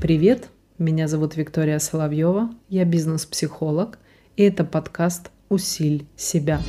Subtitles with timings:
[0.00, 3.98] Привет, меня зовут Виктория Соловьева, я бизнес-психолог,
[4.36, 6.60] и это подкаст «Усиль себя».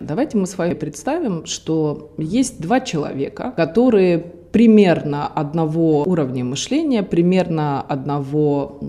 [0.00, 7.80] Давайте мы с вами представим, что есть два человека, которые примерно одного уровня мышления, примерно
[7.80, 8.80] одного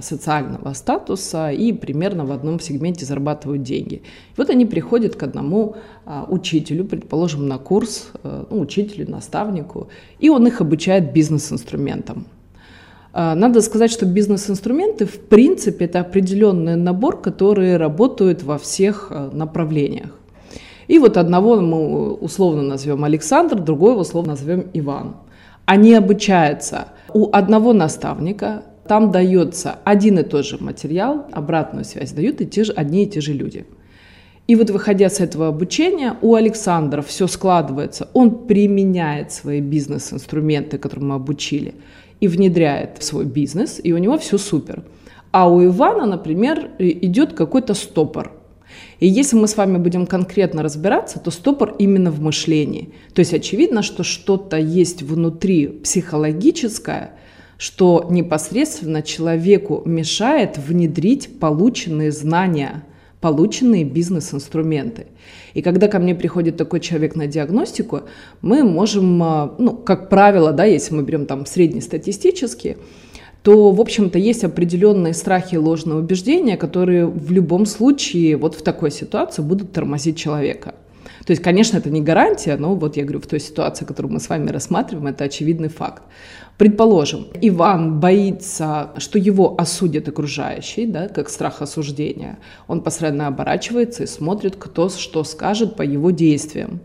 [0.00, 4.02] социального статуса и примерно в одном сегменте зарабатывают деньги.
[4.36, 10.28] Вот они приходят к одному а, учителю, предположим, на курс, а, ну, учителю, наставнику, и
[10.28, 12.26] он их обучает бизнес-инструментам.
[13.12, 20.10] А, надо сказать, что бизнес-инструменты, в принципе, это определенный набор, которые работают во всех направлениях.
[20.88, 25.16] И вот одного мы условно назовем Александр, другого условно назовем Иван.
[25.66, 32.40] Они обучаются у одного наставника, там дается один и тот же материал, обратную связь дают
[32.40, 33.66] и те же, одни и те же люди.
[34.46, 41.04] И вот выходя с этого обучения, у Александра все складывается, он применяет свои бизнес-инструменты, которые
[41.04, 41.74] мы обучили,
[42.20, 44.84] и внедряет в свой бизнес, и у него все супер.
[45.32, 48.32] А у Ивана, например, идет какой-то стопор–
[49.00, 52.90] и если мы с вами будем конкретно разбираться, то стопор именно в мышлении.
[53.14, 57.12] То есть очевидно, что что-то есть внутри психологическое,
[57.58, 62.84] что непосредственно человеку мешает внедрить полученные знания,
[63.20, 65.06] полученные бизнес-инструменты.
[65.54, 68.02] И когда ко мне приходит такой человек на диагностику,
[68.42, 72.78] мы можем, а, ну, как правило, да, если мы берем там среднестатистически,
[73.42, 78.62] то, в общем-то, есть определенные страхи и ложные убеждения, которые в любом случае вот в
[78.62, 80.74] такой ситуации будут тормозить человека.
[81.24, 84.20] То есть, конечно, это не гарантия, но вот я говорю, в той ситуации, которую мы
[84.20, 86.02] с вами рассматриваем, это очевидный факт.
[86.56, 92.38] Предположим, Иван боится, что его осудят окружающие, да, как страх осуждения.
[92.66, 96.80] Он постоянно оборачивается и смотрит, кто что скажет по его действиям.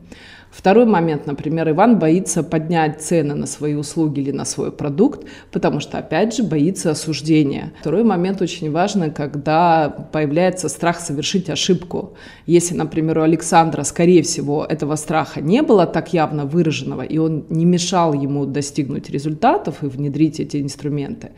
[0.54, 5.80] Второй момент, например, Иван боится поднять цены на свои услуги или на свой продукт, потому
[5.80, 7.74] что, опять же, боится осуждения.
[7.80, 12.14] Второй момент очень важный, когда появляется страх совершить ошибку.
[12.46, 17.46] Если, например, у Александра, скорее всего, этого страха не было так явно выраженного, и он
[17.50, 21.32] не мешал ему достигнуть результатов и внедрить эти инструменты,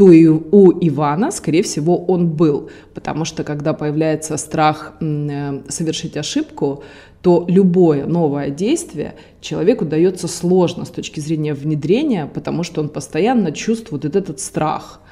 [0.00, 2.70] то и у Ивана, скорее всего, он был.
[2.94, 6.82] Потому что когда появляется страх э, совершить ошибку,
[7.20, 13.52] то любое новое действие человеку дается сложно с точки зрения внедрения, потому что он постоянно
[13.52, 15.02] чувствует этот страх.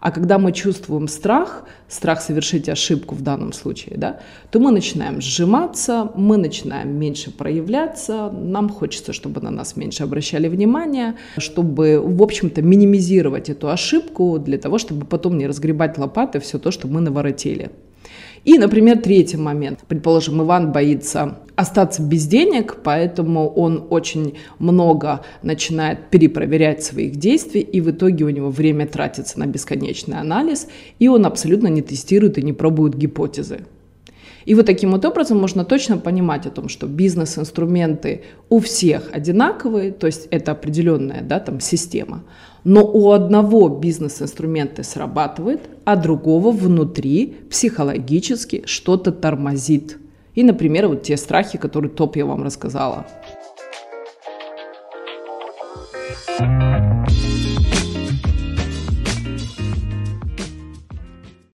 [0.00, 4.20] А когда мы чувствуем страх, страх совершить ошибку в данном случае, да,
[4.50, 10.48] то мы начинаем сжиматься, мы начинаем меньше проявляться, нам хочется, чтобы на нас меньше обращали
[10.48, 16.58] внимание, чтобы, в общем-то, минимизировать эту ошибку для того, чтобы потом не разгребать лопаты все
[16.58, 17.70] то, что мы наворотили.
[18.44, 19.80] И, например, третий момент.
[19.88, 27.80] Предположим, Иван боится остаться без денег, поэтому он очень много начинает перепроверять своих действий, и
[27.80, 32.42] в итоге у него время тратится на бесконечный анализ, и он абсолютно не тестирует и
[32.42, 33.60] не пробует гипотезы.
[34.44, 39.92] И вот таким вот образом можно точно понимать о том, что бизнес-инструменты у всех одинаковые,
[39.92, 42.24] то есть это определенная да, там, система,
[42.64, 49.98] но у одного бизнес-инструменты срабатывает, а другого внутри психологически что-то тормозит.
[50.34, 53.06] И, например, вот те страхи, которые топ я вам рассказала.